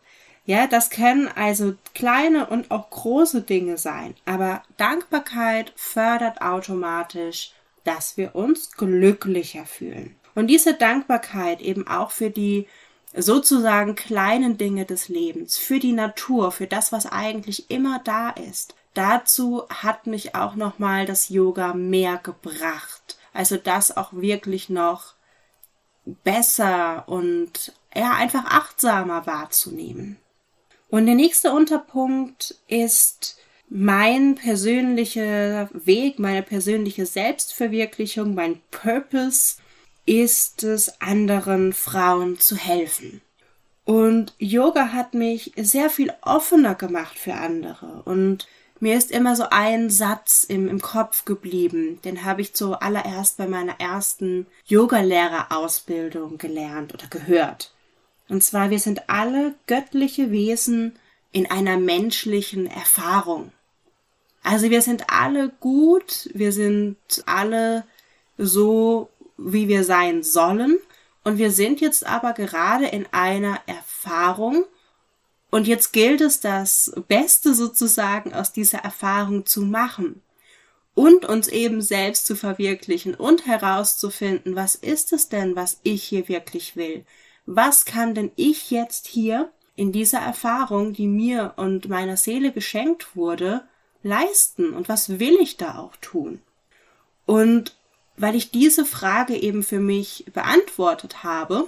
Ja, 0.46 0.66
das 0.66 0.90
können 0.90 1.28
also 1.28 1.76
kleine 1.94 2.48
und 2.48 2.72
auch 2.72 2.90
große 2.90 3.42
Dinge 3.42 3.78
sein, 3.78 4.16
aber 4.26 4.64
Dankbarkeit 4.78 5.72
fördert 5.76 6.42
automatisch 6.42 7.52
dass 7.84 8.18
wir 8.18 8.36
uns 8.36 8.72
glücklicher 8.72 9.66
fühlen. 9.66 10.16
Und 10.36 10.48
diese 10.48 10.74
Dankbarkeit 10.74 11.62
eben 11.62 11.88
auch 11.88 12.12
für 12.12 12.30
die 12.30 12.68
sozusagen 13.16 13.96
kleinen 13.96 14.58
Dinge 14.58 14.86
des 14.86 15.10
Lebens, 15.10 15.58
für 15.58 15.80
die 15.80 15.94
Natur, 15.94 16.52
für 16.52 16.68
das, 16.68 16.92
was 16.92 17.06
eigentlich 17.06 17.72
immer 17.72 18.00
da 18.04 18.30
ist. 18.30 18.76
Dazu 18.94 19.64
hat 19.70 20.08
mich 20.08 20.36
auch 20.36 20.56
nochmal 20.56 21.06
das 21.06 21.30
Yoga 21.30 21.74
mehr 21.74 22.18
gebracht. 22.18 23.18
Also 23.34 23.58
das 23.58 23.96
auch 23.96 24.14
wirklich 24.14 24.70
noch 24.70 25.14
besser 26.24 27.04
und 27.08 27.74
ja, 27.96 28.14
einfach 28.14 28.46
achtsamer 28.46 29.26
wahrzunehmen. 29.26 30.18
Und 30.90 31.06
der 31.06 31.16
nächste 31.16 31.52
Unterpunkt 31.52 32.56
ist 32.68 33.38
mein 33.70 34.36
persönlicher 34.36 35.70
Weg, 35.74 36.20
meine 36.20 36.42
persönliche 36.42 37.06
Selbstverwirklichung, 37.06 38.34
mein 38.34 38.60
Purpose 38.72 39.58
ist 40.06 40.64
es, 40.64 41.00
anderen 41.02 41.74
Frauen 41.74 42.40
zu 42.40 42.56
helfen. 42.56 43.22
Und 43.86 44.34
Yoga 44.38 44.92
hat 44.92 45.14
mich 45.14 45.54
sehr 45.56 45.90
viel 45.90 46.14
offener 46.22 46.76
gemacht 46.76 47.18
für 47.18 47.36
andere. 47.36 48.02
Und 48.06 48.48
mir 48.80 48.98
ist 48.98 49.12
immer 49.12 49.36
so 49.36 49.46
ein 49.50 49.90
Satz 49.90 50.44
im, 50.44 50.68
im 50.68 50.82
Kopf 50.82 51.26
geblieben. 51.26 52.00
Den 52.04 52.24
habe 52.24 52.42
ich 52.42 52.54
zuallererst 52.54 53.38
bei 53.38 53.48
meiner 53.48 53.80
ersten 53.80 54.48
Yogalehrerausbildung 54.66 56.38
gelernt 56.38 56.94
oder 56.94 57.08
gehört. 57.08 57.74
Und 58.30 58.44
zwar, 58.44 58.70
wir 58.70 58.80
sind 58.80 59.10
alle 59.10 59.56
göttliche 59.68 60.32
Wesen 60.32 60.98
in 61.32 61.50
einer 61.50 61.78
menschlichen 61.78 62.68
Erfahrung. 62.68 63.52
Also 64.50 64.72
wir 64.72 64.82
sind 64.82 65.12
alle 65.12 65.50
gut, 65.60 66.28
wir 66.34 66.52
sind 66.52 66.98
alle 67.28 67.86
so, 68.40 69.12
wie 69.38 69.68
wir 69.68 69.84
sein 69.84 70.24
sollen. 70.24 70.80
Und 71.24 71.38
wir 71.38 71.52
sind 71.52 71.82
jetzt 71.82 72.04
aber 72.04 72.34
gerade 72.34 72.88
in 72.88 73.06
einer 73.12 73.60
Erfahrung. 73.68 74.66
Und 75.52 75.68
jetzt 75.68 75.94
gilt 75.94 76.22
es, 76.22 76.40
das 76.40 76.92
Beste 77.08 77.54
sozusagen 77.54 78.34
aus 78.34 78.52
dieser 78.52 78.80
Erfahrung 78.80 79.46
zu 79.46 79.62
machen. 79.62 80.24
Und 80.96 81.26
uns 81.26 81.48
eben 81.48 81.84
selbst 81.84 82.26
zu 82.26 82.36
verwirklichen 82.36 83.14
und 83.14 83.46
herauszufinden, 83.46 84.56
was 84.56 84.74
ist 84.74 85.14
es 85.14 85.30
denn, 85.30 85.56
was 85.56 85.80
ich 85.84 86.04
hier 86.04 86.28
wirklich 86.28 86.76
will? 86.76 87.06
Was 87.46 87.86
kann 87.86 88.16
denn 88.16 88.32
ich 88.36 88.72
jetzt 88.72 89.06
hier 89.06 89.52
in 89.76 89.92
dieser 89.92 90.22
Erfahrung, 90.22 90.94
die 90.94 91.06
mir 91.06 91.54
und 91.58 91.88
meiner 91.88 92.18
Seele 92.18 92.52
geschenkt 92.52 93.16
wurde, 93.16 93.62
leisten 94.04 94.74
und 94.74 94.90
was 94.90 95.20
will 95.20 95.38
ich 95.42 95.58
da 95.58 95.78
auch 95.78 95.96
tun? 95.98 96.42
Und 97.26 97.76
weil 98.18 98.36
ich 98.36 98.52
diese 98.52 98.86
Frage 98.86 99.36
eben 99.36 99.64
für 99.64 99.80
mich 99.80 100.26
beantwortet 100.34 101.24
habe, 101.24 101.68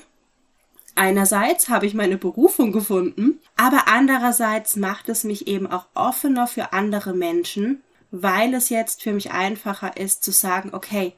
einerseits 0.95 1.69
habe 1.69 1.85
ich 1.85 1.93
meine 1.93 2.17
Berufung 2.17 2.71
gefunden, 2.71 3.39
aber 3.55 3.87
andererseits 3.87 4.75
macht 4.75 5.07
es 5.09 5.23
mich 5.23 5.47
eben 5.47 5.67
auch 5.67 5.85
offener 5.93 6.47
für 6.47 6.73
andere 6.73 7.13
Menschen, 7.13 7.81
weil 8.11 8.53
es 8.53 8.69
jetzt 8.69 9.03
für 9.03 9.13
mich 9.13 9.31
einfacher 9.31 9.95
ist 9.95 10.23
zu 10.23 10.31
sagen, 10.31 10.71
okay, 10.73 11.13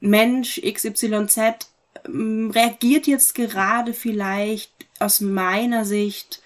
Mensch 0.00 0.60
XYZ 0.60 1.70
ähm, 2.06 2.50
reagiert 2.50 3.06
jetzt 3.06 3.34
gerade 3.34 3.94
vielleicht 3.94 4.72
aus 4.98 5.20
meiner 5.20 5.84
Sicht 5.84 6.42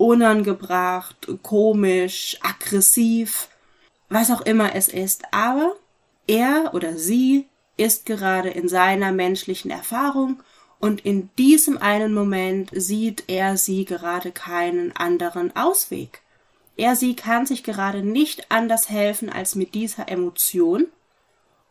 unangebracht, 0.00 1.28
komisch, 1.42 2.38
aggressiv, 2.40 3.48
was 4.08 4.30
auch 4.30 4.40
immer 4.40 4.74
es 4.74 4.88
ist. 4.88 5.24
Aber 5.30 5.76
er 6.26 6.72
oder 6.72 6.96
sie 6.96 7.46
ist 7.76 8.06
gerade 8.06 8.48
in 8.48 8.66
seiner 8.66 9.12
menschlichen 9.12 9.70
Erfahrung 9.70 10.42
und 10.78 11.04
in 11.04 11.28
diesem 11.36 11.76
einen 11.76 12.14
Moment 12.14 12.70
sieht 12.72 13.24
er 13.26 13.58
sie 13.58 13.84
gerade 13.84 14.32
keinen 14.32 14.96
anderen 14.96 15.54
Ausweg. 15.54 16.22
Er 16.76 16.96
sie 16.96 17.14
kann 17.14 17.44
sich 17.44 17.62
gerade 17.62 18.02
nicht 18.02 18.50
anders 18.50 18.88
helfen 18.88 19.28
als 19.28 19.54
mit 19.54 19.74
dieser 19.74 20.08
Emotion 20.08 20.86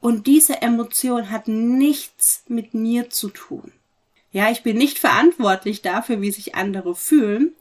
und 0.01 0.27
diese 0.27 0.61
Emotion 0.61 1.31
hat 1.31 1.47
nichts 1.47 2.43
mit 2.47 2.75
mir 2.75 3.09
zu 3.09 3.29
tun. 3.29 3.71
Ja, 4.31 4.51
ich 4.51 4.61
bin 4.61 4.77
nicht 4.77 4.99
verantwortlich 4.99 5.81
dafür, 5.81 6.21
wie 6.21 6.31
sich 6.31 6.53
andere 6.53 6.95
fühlen, 6.95 7.55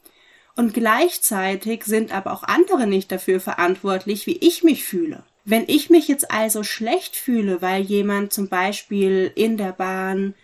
und 0.58 0.74
gleichzeitig 0.74 1.84
sind 1.84 2.12
aber 2.12 2.32
auch 2.32 2.42
andere 2.42 2.88
nicht 2.88 3.12
dafür 3.12 3.38
verantwortlich, 3.38 4.26
wie 4.26 4.38
ich 4.38 4.64
mich 4.64 4.82
fühle. 4.82 5.22
Wenn 5.44 5.62
ich 5.68 5.88
mich 5.88 6.08
jetzt 6.08 6.32
also 6.32 6.64
schlecht 6.64 7.14
fühle, 7.14 7.62
weil 7.62 7.82
jemand 7.82 8.32
zum 8.32 8.48
Beispiel 8.48 9.30
in 9.36 9.56
der 9.56 9.70
Bahn, 9.70 10.34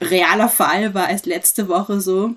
realer 0.00 0.48
Fall 0.48 0.94
war 0.94 1.10
es 1.10 1.26
letzte 1.26 1.68
Woche 1.68 2.00
so, 2.00 2.34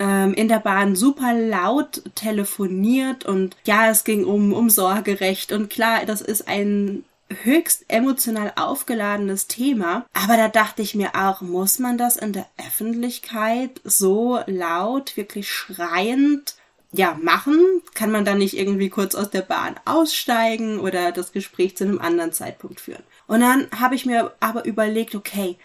ähm, 0.00 0.34
in 0.34 0.48
der 0.48 0.58
Bahn 0.58 0.96
super 0.96 1.32
laut 1.32 2.02
telefoniert 2.16 3.24
und 3.24 3.56
ja, 3.64 3.88
es 3.88 4.02
ging 4.02 4.24
um, 4.24 4.52
um 4.52 4.70
Sorgerecht 4.70 5.52
und 5.52 5.70
klar, 5.70 6.04
das 6.04 6.20
ist 6.20 6.48
ein 6.48 7.04
höchst 7.42 7.84
emotional 7.88 8.52
aufgeladenes 8.56 9.46
Thema. 9.46 10.06
Aber 10.12 10.36
da 10.36 10.48
dachte 10.48 10.82
ich 10.82 10.94
mir 10.94 11.14
auch, 11.14 11.40
muss 11.40 11.78
man 11.78 11.98
das 11.98 12.16
in 12.16 12.32
der 12.32 12.46
Öffentlichkeit 12.58 13.80
so 13.84 14.40
laut, 14.46 15.16
wirklich 15.16 15.50
schreiend 15.50 16.54
ja, 16.92 17.18
machen? 17.20 17.82
Kann 17.94 18.10
man 18.10 18.24
dann 18.24 18.38
nicht 18.38 18.56
irgendwie 18.56 18.88
kurz 18.88 19.14
aus 19.14 19.30
der 19.30 19.42
Bahn 19.42 19.78
aussteigen 19.84 20.78
oder 20.80 21.12
das 21.12 21.32
Gespräch 21.32 21.76
zu 21.76 21.84
einem 21.84 22.00
anderen 22.00 22.32
Zeitpunkt 22.32 22.80
führen? 22.80 23.02
Und 23.26 23.40
dann 23.40 23.68
habe 23.78 23.94
ich 23.94 24.06
mir 24.06 24.34
aber 24.40 24.64
überlegt, 24.64 25.14
okay, 25.14 25.56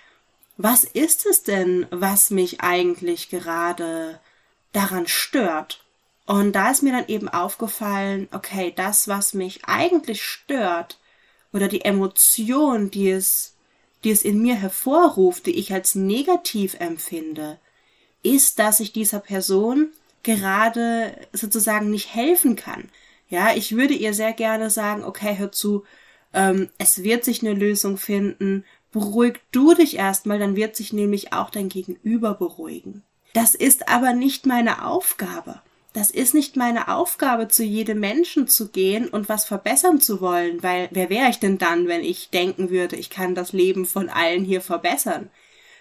was 0.58 0.84
ist 0.84 1.26
es 1.26 1.44
denn, 1.44 1.88
was 1.90 2.30
mich 2.30 2.62
eigentlich 2.62 3.30
gerade 3.30 4.20
daran 4.74 5.08
stört? 5.08 5.84
Und 6.26 6.54
da 6.54 6.72
ist 6.72 6.84
mir 6.84 6.94
dann 6.94 7.08
eben 7.08 7.28
aufgefallen, 7.28 8.28
okay, 8.32 8.74
das, 8.76 9.08
was 9.08 9.34
mich 9.34 9.66
eigentlich 9.66 10.24
stört, 10.24 10.98
oder 11.54 11.68
die 11.68 11.86
Emotion, 11.86 12.92
die 12.92 13.12
es, 13.12 13.56
die 14.04 14.12
es 14.12 14.24
in 14.24 14.42
mir 14.42 14.56
hervorruft, 14.56 15.46
die 15.46 15.56
ich 15.56 15.72
als 15.74 15.96
negativ 15.96 16.76
empfinde, 16.80 17.60
ist, 18.24 18.60
dass 18.60 18.80
ich 18.80 18.92
dieser 18.92 19.20
Person 19.20 19.90
gerade 20.24 21.16
sozusagen 21.32 21.92
nicht 21.92 22.14
helfen 22.14 22.56
kann. 22.56 22.90
Ja, 23.30 23.54
ich 23.56 23.76
würde 23.76 23.94
ihr 23.94 24.14
sehr 24.14 24.34
gerne 24.34 24.70
sagen, 24.70 25.04
okay, 25.04 25.38
hör 25.38 25.52
zu, 25.52 25.84
ähm, 26.34 26.70
es 26.78 27.04
wird 27.04 27.24
sich 27.24 27.42
eine 27.42 27.54
Lösung 27.54 27.98
finden, 27.98 28.66
beruhig 28.92 29.40
du 29.52 29.74
dich 29.74 29.98
erstmal, 29.98 30.40
dann 30.40 30.56
wird 30.56 30.76
sich 30.76 30.94
nämlich 30.94 31.34
auch 31.34 31.50
dein 31.50 31.70
Gegenüber 31.70 32.34
beruhigen. 32.34 33.04
Das 33.34 33.56
ist 33.56 33.90
aber 33.90 34.14
nicht 34.14 34.46
meine 34.46 34.86
Aufgabe 34.86 35.62
das 35.94 36.10
ist 36.10 36.34
nicht 36.34 36.56
meine 36.56 36.88
Aufgabe, 36.88 37.48
zu 37.48 37.64
jedem 37.64 38.00
Menschen 38.00 38.48
zu 38.48 38.70
gehen 38.70 39.08
und 39.08 39.30
was 39.30 39.46
verbessern 39.46 40.02
zu 40.02 40.22
wollen, 40.22 40.62
weil 40.64 40.90
wer 40.92 41.10
wäre 41.10 41.30
ich 41.30 41.40
denn 41.40 41.60
dann, 41.60 41.88
wenn 41.88 42.04
ich 42.04 42.30
denken 42.32 42.70
würde, 42.70 42.96
ich 42.96 43.10
kann 43.10 43.36
das 43.36 43.54
Leben 43.54 43.86
von 43.86 44.10
allen 44.10 44.44
hier 44.44 44.62
verbessern? 44.62 45.30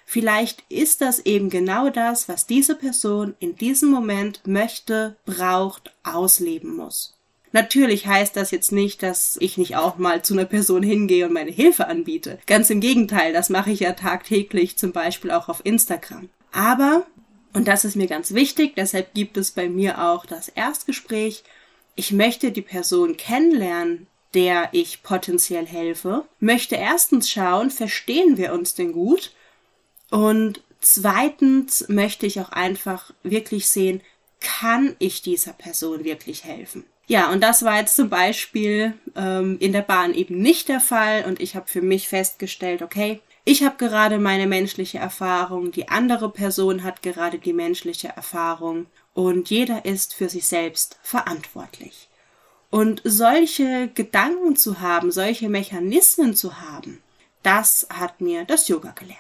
Vielleicht 0.04 0.64
ist 0.69 1.00
das 1.00 1.21
eben 1.21 1.49
genau 1.49 1.88
das, 1.88 2.28
was 2.28 2.47
diese 2.47 2.75
Person 2.75 3.35
in 3.38 3.57
diesem 3.57 3.90
Moment 3.90 4.42
möchte, 4.47 5.16
braucht, 5.25 5.95
ausleben 6.02 6.76
muss. 6.76 7.16
Natürlich 7.52 8.07
heißt 8.07 8.35
das 8.37 8.50
jetzt 8.50 8.73
nicht, 8.73 9.02
dass 9.02 9.37
ich 9.40 9.59
nicht 9.59 9.76
auch 9.76 9.99
mal 9.99 10.23
zu 10.23 10.35
einer 10.35 10.47
Person 10.47 10.83
hingehe 10.83 11.26
und 11.26 11.35
meine 11.35 11.50
Hilfe 11.50 11.87
anbiete. 11.87 12.38
Ganz 12.47 12.71
im 12.71 12.81
Gegenteil, 12.81 13.33
das 13.33 13.50
mache 13.50 13.71
ich 13.71 13.81
ja 13.81 13.92
tagtäglich, 13.92 14.78
zum 14.78 14.92
Beispiel 14.92 15.31
auch 15.31 15.49
auf 15.49 15.61
Instagram. 15.64 16.31
Aber, 16.50 17.07
und 17.54 17.68
das 17.68 17.85
ist 17.85 17.97
mir 17.97 18.06
ganz 18.06 18.35
wichtig, 18.35 18.75
deshalb 18.76 19.14
gibt 19.14 19.37
es 19.37 19.50
bei 19.50 19.68
mir 19.68 20.02
auch 20.02 20.26
das 20.26 20.49
Erstgespräch, 20.49 21.44
ich 21.94 22.12
möchte 22.12 22.52
die 22.52 22.62
Person 22.62 23.16
kennenlernen, 23.16 24.06
der 24.35 24.71
ich 24.73 25.02
potenziell 25.02 25.66
helfe, 25.66 26.25
möchte 26.40 26.76
erstens 26.76 27.30
schauen, 27.30 27.71
verstehen 27.71 28.38
wir 28.38 28.52
uns 28.54 28.75
denn 28.75 28.92
gut? 28.92 29.32
Und 30.11 30.62
zweitens 30.80 31.87
möchte 31.88 32.26
ich 32.26 32.40
auch 32.40 32.49
einfach 32.49 33.12
wirklich 33.23 33.68
sehen, 33.68 34.00
kann 34.40 34.97
ich 34.99 35.23
dieser 35.23 35.52
Person 35.52 36.04
wirklich 36.04 36.44
helfen? 36.44 36.85
Ja, 37.06 37.30
und 37.30 37.42
das 37.42 37.62
war 37.62 37.78
jetzt 37.78 37.97
zum 37.97 38.09
Beispiel 38.09 38.94
ähm, 39.16 39.59
in 39.61 39.73
der 39.73 39.82
Bahn 39.82 40.14
eben 40.14 40.38
nicht 40.38 40.68
der 40.68 40.80
Fall 40.80 41.25
und 41.26 41.40
ich 41.40 41.56
habe 41.56 41.68
für 41.68 41.82
mich 41.82 42.09
festgestellt, 42.09 42.80
okay, 42.80 43.21
ich 43.44 43.64
habe 43.64 43.76
gerade 43.76 44.18
meine 44.18 44.46
menschliche 44.46 44.99
Erfahrung, 44.99 45.72
die 45.72 45.88
andere 45.88 46.30
Person 46.30 46.82
hat 46.82 47.02
gerade 47.02 47.38
die 47.38 47.52
menschliche 47.52 48.08
Erfahrung 48.08 48.87
und 49.14 49.50
jeder 49.50 49.84
ist 49.84 50.14
für 50.14 50.28
sich 50.28 50.46
selbst 50.46 50.99
verantwortlich. 51.02 52.08
Und 52.70 53.02
solche 53.04 53.88
Gedanken 53.88 54.56
zu 54.56 54.80
haben, 54.80 55.11
solche 55.11 55.49
Mechanismen 55.49 56.34
zu 56.34 56.61
haben, 56.61 57.02
das 57.42 57.87
hat 57.92 58.20
mir 58.20 58.44
das 58.44 58.68
Yoga 58.68 58.92
gelehrt. 58.92 59.18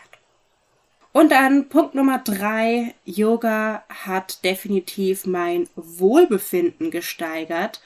Und 1.12 1.30
dann 1.30 1.68
Punkt 1.68 1.94
Nummer 1.94 2.18
drei. 2.18 2.94
Yoga 3.04 3.84
hat 3.88 4.44
definitiv 4.44 5.26
mein 5.26 5.68
Wohlbefinden 5.76 6.90
gesteigert. 6.90 7.82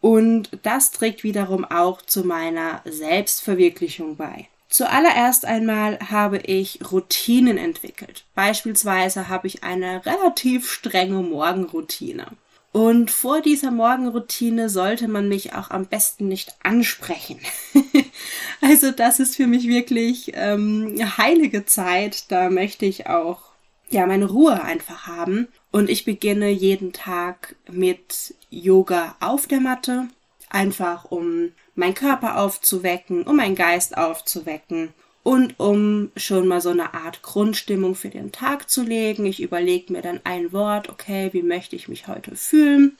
Und 0.00 0.50
das 0.62 0.90
trägt 0.90 1.22
wiederum 1.22 1.64
auch 1.64 2.02
zu 2.02 2.24
meiner 2.24 2.82
Selbstverwirklichung 2.84 4.16
bei. 4.16 4.48
Zuallererst 4.74 5.44
einmal 5.44 6.00
habe 6.10 6.38
ich 6.38 6.80
Routinen 6.90 7.58
entwickelt. 7.58 8.24
Beispielsweise 8.34 9.28
habe 9.28 9.46
ich 9.46 9.62
eine 9.62 10.04
relativ 10.04 10.68
strenge 10.68 11.22
Morgenroutine. 11.22 12.26
Und 12.72 13.12
vor 13.12 13.40
dieser 13.40 13.70
Morgenroutine 13.70 14.68
sollte 14.68 15.06
man 15.06 15.28
mich 15.28 15.52
auch 15.52 15.70
am 15.70 15.86
besten 15.86 16.26
nicht 16.26 16.56
ansprechen. 16.64 17.38
also 18.60 18.90
das 18.90 19.20
ist 19.20 19.36
für 19.36 19.46
mich 19.46 19.68
wirklich 19.68 20.32
ähm, 20.34 20.96
heilige 21.18 21.64
Zeit. 21.66 22.32
Da 22.32 22.50
möchte 22.50 22.84
ich 22.84 23.06
auch 23.06 23.42
ja 23.90 24.06
meine 24.06 24.26
Ruhe 24.26 24.60
einfach 24.60 25.06
haben. 25.06 25.46
Und 25.70 25.88
ich 25.88 26.04
beginne 26.04 26.50
jeden 26.50 26.92
Tag 26.92 27.54
mit 27.70 28.34
Yoga 28.50 29.14
auf 29.20 29.46
der 29.46 29.60
Matte, 29.60 30.08
einfach 30.50 31.04
um 31.12 31.52
meinen 31.74 31.94
Körper 31.94 32.38
aufzuwecken, 32.38 33.24
um 33.24 33.36
meinen 33.36 33.54
Geist 33.54 33.96
aufzuwecken 33.96 34.92
und 35.22 35.58
um 35.58 36.12
schon 36.16 36.46
mal 36.46 36.60
so 36.60 36.70
eine 36.70 36.94
Art 36.94 37.22
Grundstimmung 37.22 37.94
für 37.94 38.10
den 38.10 38.30
Tag 38.30 38.70
zu 38.70 38.82
legen. 38.82 39.26
Ich 39.26 39.42
überlege 39.42 39.92
mir 39.92 40.02
dann 40.02 40.20
ein 40.24 40.52
Wort, 40.52 40.88
okay, 40.88 41.30
wie 41.32 41.42
möchte 41.42 41.76
ich 41.76 41.88
mich 41.88 42.06
heute 42.06 42.36
fühlen? 42.36 42.96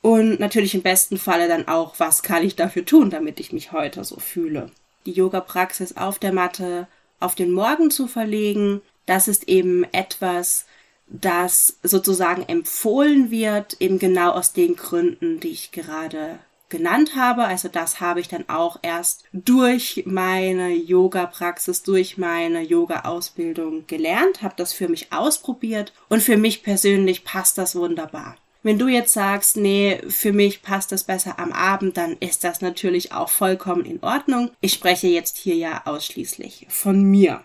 Und 0.00 0.40
natürlich 0.40 0.74
im 0.74 0.82
besten 0.82 1.18
Falle 1.18 1.48
dann 1.48 1.68
auch, 1.68 1.98
was 1.98 2.22
kann 2.22 2.44
ich 2.44 2.56
dafür 2.56 2.84
tun, 2.84 3.10
damit 3.10 3.40
ich 3.40 3.52
mich 3.52 3.72
heute 3.72 4.04
so 4.04 4.18
fühle. 4.18 4.70
Die 5.06 5.12
Yoga-Praxis 5.12 5.96
auf 5.96 6.18
der 6.18 6.32
Matte 6.32 6.86
auf 7.20 7.34
den 7.34 7.50
Morgen 7.50 7.90
zu 7.90 8.06
verlegen, 8.06 8.80
das 9.06 9.26
ist 9.26 9.48
eben 9.48 9.84
etwas, 9.92 10.66
das 11.08 11.78
sozusagen 11.82 12.42
empfohlen 12.42 13.30
wird, 13.30 13.80
eben 13.80 13.98
genau 13.98 14.32
aus 14.32 14.52
den 14.52 14.76
Gründen, 14.76 15.40
die 15.40 15.48
ich 15.48 15.72
gerade 15.72 16.38
genannt 16.68 17.16
habe. 17.16 17.44
Also 17.44 17.68
das 17.68 18.00
habe 18.00 18.20
ich 18.20 18.28
dann 18.28 18.48
auch 18.48 18.78
erst 18.82 19.24
durch 19.32 20.02
meine 20.06 20.74
Yoga-Praxis, 20.74 21.82
durch 21.82 22.18
meine 22.18 22.62
Yoga-Ausbildung 22.62 23.86
gelernt, 23.86 24.42
habe 24.42 24.54
das 24.56 24.72
für 24.72 24.88
mich 24.88 25.12
ausprobiert 25.12 25.92
und 26.08 26.22
für 26.22 26.36
mich 26.36 26.62
persönlich 26.62 27.24
passt 27.24 27.58
das 27.58 27.74
wunderbar. 27.74 28.36
Wenn 28.62 28.78
du 28.78 28.88
jetzt 28.88 29.12
sagst, 29.12 29.56
nee, 29.56 30.00
für 30.08 30.32
mich 30.32 30.62
passt 30.62 30.90
das 30.90 31.04
besser 31.04 31.38
am 31.38 31.52
Abend, 31.52 31.96
dann 31.96 32.16
ist 32.18 32.42
das 32.44 32.60
natürlich 32.60 33.12
auch 33.12 33.28
vollkommen 33.28 33.84
in 33.84 34.02
Ordnung. 34.02 34.50
Ich 34.60 34.72
spreche 34.72 35.06
jetzt 35.06 35.38
hier 35.38 35.54
ja 35.54 35.82
ausschließlich 35.84 36.66
von 36.68 37.02
mir. 37.02 37.42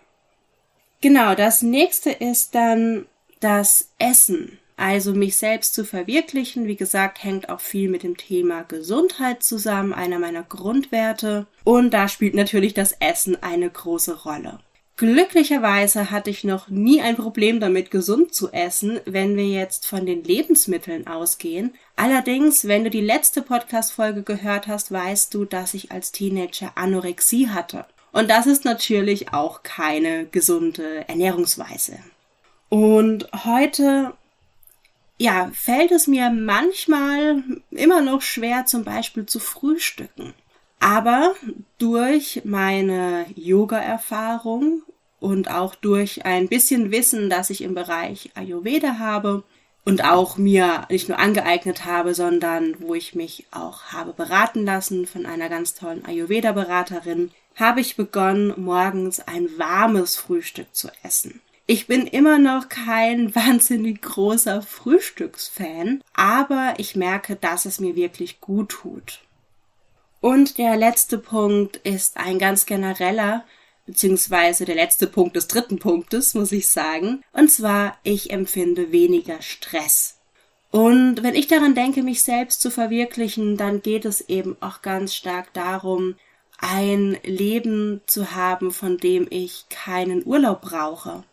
Genau, 1.02 1.36
das 1.36 1.62
nächste 1.62 2.12
ist 2.12 2.56
dann 2.56 3.06
das 3.40 3.90
Essen. 4.00 4.58
Also 4.84 5.14
mich 5.14 5.38
selbst 5.38 5.76
zu 5.76 5.86
verwirklichen, 5.86 6.68
wie 6.68 6.76
gesagt, 6.76 7.24
hängt 7.24 7.48
auch 7.48 7.62
viel 7.62 7.88
mit 7.88 8.04
dem 8.04 8.18
Thema 8.18 8.64
Gesundheit 8.64 9.42
zusammen, 9.42 9.94
einer 9.94 10.20
meiner 10.20 10.44
Grundwerte. 10.44 11.48
Und 11.64 11.92
da 11.92 12.10
spielt 12.10 12.34
natürlich 12.34 12.74
das 12.74 12.92
Essen 13.00 13.42
eine 13.42 13.70
große 13.70 14.24
Rolle. 14.24 14.60
Glücklicherweise 14.98 16.12
hatte 16.12 16.32
ich 16.32 16.44
noch 16.44 16.68
nie 16.68 17.00
ein 17.00 17.16
Problem 17.16 17.62
damit, 17.62 17.92
gesund 17.92 18.36
zu 18.36 18.52
essen, 18.52 19.00
wenn 19.06 19.38
wir 19.38 19.48
jetzt 19.48 19.88
von 19.88 20.06
den 20.06 20.22
Lebensmitteln 20.26 21.08
ausgehen. 21.08 21.74
Allerdings, 21.96 22.68
wenn 22.68 22.84
du 22.84 22.90
die 22.90 23.00
letzte 23.00 23.42
Podcast-Folge 23.42 24.24
gehört 24.24 24.68
hast, 24.68 24.92
weißt 24.92 25.34
du, 25.34 25.46
dass 25.46 25.76
ich 25.76 25.94
als 25.94 26.12
Teenager 26.12 26.74
Anorexie 26.76 27.48
hatte. 27.48 27.86
Und 28.12 28.30
das 28.30 28.48
ist 28.48 28.66
natürlich 28.66 29.32
auch 29.32 29.64
keine 29.64 30.26
gesunde 30.26 31.08
Ernährungsweise. 31.08 32.00
Und 32.68 33.30
heute 33.46 34.14
ja, 35.24 35.50
fällt 35.54 35.94
es 35.94 36.08
mir 36.08 36.30
manchmal 36.30 37.46
immer 37.72 38.02
noch 38.02 38.22
schwer, 38.22 38.66
zum 38.66 38.84
Beispiel 38.84 39.26
zu 39.26 39.40
frühstücken. 39.40 40.34
Aber 40.82 41.34
durch 41.78 42.42
meine 42.44 43.26
Yoga-Erfahrung 43.34 44.82
und 45.22 45.50
auch 45.50 45.76
durch 45.76 46.26
ein 46.26 46.50
bisschen 46.50 46.92
Wissen, 46.92 47.30
das 47.30 47.50
ich 47.50 47.62
im 47.62 47.74
Bereich 47.74 48.32
Ayurveda 48.36 49.00
habe 49.00 49.44
und 49.86 50.04
auch 50.04 50.36
mir 50.36 50.88
nicht 50.90 51.08
nur 51.08 51.20
angeeignet 51.20 51.86
habe, 51.86 52.14
sondern 52.14 52.76
wo 52.82 52.94
ich 52.94 53.16
mich 53.16 53.46
auch 53.52 53.94
habe 53.94 54.12
beraten 54.12 54.66
lassen 54.66 55.08
von 55.08 55.26
einer 55.26 55.48
ganz 55.48 55.74
tollen 55.74 56.04
Ayurveda-Beraterin, 56.04 57.32
habe 57.56 57.80
ich 57.80 57.96
begonnen, 57.96 58.54
morgens 58.58 59.22
ein 59.22 59.48
warmes 59.58 60.18
Frühstück 60.18 60.76
zu 60.76 60.90
essen. 61.02 61.40
Ich 61.66 61.88
bin 61.88 62.08
immer 62.08 62.40
noch 62.40 62.68
kein 62.68 63.34
wahnsinnig 63.36 64.02
großer 64.02 64.62
Frühstücksfan, 64.62 66.02
aber 66.14 66.74
ich 66.78 66.96
merke, 66.96 67.36
dass 67.38 67.66
es 67.66 67.80
mir 67.80 67.96
wirklich 67.96 68.42
gut 68.42 68.70
tut. 68.70 69.22
Und 70.20 70.58
der 70.58 70.76
letzte 70.78 71.18
Punkt 71.18 71.78
ist 71.78 72.18
ein 72.18 72.40
ganz 72.40 72.66
genereller, 72.66 73.46
beziehungsweise 73.86 74.66
der 74.66 74.76
letzte 74.76 75.08
Punkt 75.08 75.36
des 75.36 75.48
dritten 75.48 75.80
Punktes, 75.80 76.34
muss 76.34 76.52
ich 76.52 76.68
sagen. 76.68 77.24
Und 77.34 77.52
zwar, 77.52 77.98
ich 78.04 78.32
empfinde 78.32 78.92
weniger 78.92 79.42
Stress. 79.42 80.20
Und 80.72 81.24
wenn 81.24 81.36
ich 81.36 81.48
daran 81.48 81.76
denke, 81.76 82.04
mich 82.04 82.24
selbst 82.24 82.62
zu 82.62 82.72
verwirklichen, 82.72 83.58
dann 83.58 83.82
geht 83.82 84.06
es 84.06 84.22
eben 84.22 84.58
auch 84.60 84.82
ganz 84.82 85.14
stark 85.14 85.54
darum, 85.54 86.16
ein 86.58 87.18
Leben 87.24 88.02
zu 88.06 88.34
haben, 88.34 88.72
von 88.72 88.98
dem 88.98 89.28
ich 89.30 89.66
keinen 89.70 90.26
Urlaub 90.26 90.62
brauche. 90.62 91.24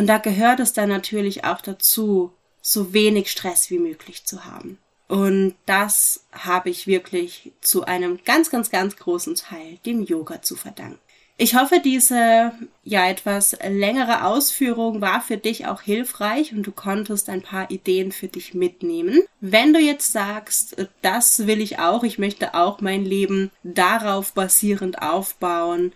Und 0.00 0.06
da 0.06 0.16
gehört 0.16 0.60
es 0.60 0.72
dann 0.72 0.88
natürlich 0.88 1.44
auch 1.44 1.60
dazu, 1.60 2.32
so 2.62 2.94
wenig 2.94 3.30
Stress 3.30 3.68
wie 3.68 3.78
möglich 3.78 4.24
zu 4.24 4.46
haben. 4.46 4.78
Und 5.08 5.56
das 5.66 6.24
habe 6.32 6.70
ich 6.70 6.86
wirklich 6.86 7.52
zu 7.60 7.84
einem 7.84 8.18
ganz, 8.24 8.48
ganz, 8.48 8.70
ganz 8.70 8.96
großen 8.96 9.34
Teil 9.34 9.76
dem 9.84 10.02
Yoga 10.02 10.40
zu 10.40 10.56
verdanken. 10.56 10.98
Ich 11.36 11.54
hoffe, 11.54 11.82
diese 11.84 12.52
ja 12.82 13.10
etwas 13.10 13.58
längere 13.62 14.24
Ausführung 14.24 15.02
war 15.02 15.20
für 15.20 15.36
dich 15.36 15.66
auch 15.66 15.82
hilfreich 15.82 16.54
und 16.54 16.62
du 16.62 16.72
konntest 16.72 17.28
ein 17.28 17.42
paar 17.42 17.70
Ideen 17.70 18.10
für 18.10 18.28
dich 18.28 18.54
mitnehmen. 18.54 19.20
Wenn 19.42 19.74
du 19.74 19.80
jetzt 19.80 20.12
sagst, 20.12 20.76
das 21.02 21.46
will 21.46 21.60
ich 21.60 21.78
auch, 21.78 22.04
ich 22.04 22.18
möchte 22.18 22.54
auch 22.54 22.80
mein 22.80 23.04
Leben 23.04 23.50
darauf 23.64 24.32
basierend 24.32 25.02
aufbauen, 25.02 25.92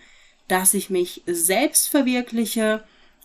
dass 0.47 0.75
ich 0.75 0.91
mich 0.91 1.23
selbst 1.25 1.89
verwirkliche, 1.89 2.85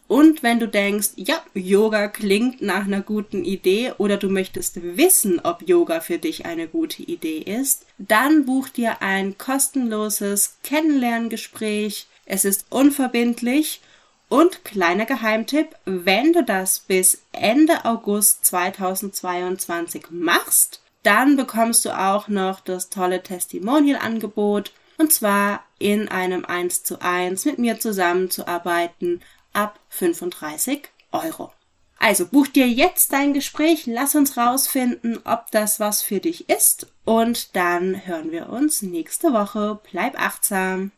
und 0.09 0.41
wenn 0.41 0.59
du 0.59 0.67
denkst, 0.67 1.09
ja, 1.17 1.39
Yoga 1.53 2.07
klingt 2.07 2.63
nach 2.63 2.85
einer 2.85 3.01
guten 3.01 3.45
Idee 3.45 3.93
oder 3.99 4.17
du 4.17 4.27
möchtest 4.27 4.97
wissen, 4.97 5.39
ob 5.39 5.69
Yoga 5.69 6.01
für 6.01 6.17
dich 6.17 6.47
eine 6.47 6.67
gute 6.67 7.03
Idee 7.03 7.37
ist, 7.37 7.85
dann 7.99 8.47
buch 8.47 8.69
dir 8.69 9.03
ein 9.03 9.37
kostenloses 9.37 10.57
Kennenlerngespräch. 10.63 12.07
Es 12.25 12.43
ist 12.43 12.65
unverbindlich. 12.71 13.81
Und 14.29 14.65
kleiner 14.65 15.05
Geheimtipp, 15.05 15.75
wenn 15.85 16.33
du 16.33 16.43
das 16.43 16.79
bis 16.79 17.21
Ende 17.31 17.85
August 17.85 18.45
2022 18.45 20.07
machst, 20.09 20.81
dann 21.03 21.35
bekommst 21.35 21.85
du 21.85 21.95
auch 21.95 22.27
noch 22.27 22.61
das 22.61 22.89
tolle 22.89 23.21
Testimonial-Angebot. 23.21 24.71
Und 24.97 25.13
zwar 25.13 25.63
in 25.77 26.09
einem 26.09 26.45
1 26.45 26.83
zu 26.83 26.99
1 26.99 27.45
mit 27.45 27.59
mir 27.59 27.79
zusammenzuarbeiten 27.79 29.21
ab 29.53 29.79
35 29.89 30.89
Euro. 31.11 31.51
Also 31.97 32.27
buch 32.27 32.47
dir 32.47 32.67
jetzt 32.67 33.11
dein 33.11 33.33
Gespräch, 33.33 33.85
lass 33.85 34.15
uns 34.15 34.37
rausfinden, 34.37 35.19
ob 35.25 35.51
das 35.51 35.81
was 35.81 36.01
für 36.01 36.19
dich 36.21 36.49
ist 36.49 36.87
Und 37.09 37.55
dann 37.55 38.05
hören 38.05 38.31
wir 38.31 38.49
uns 38.49 38.83
nächste 38.83 39.33
Woche. 39.33 39.79
Bleib 39.91 40.21
achtsam. 40.21 40.91